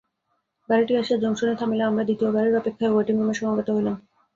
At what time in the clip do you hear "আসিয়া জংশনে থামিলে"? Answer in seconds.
0.95-1.83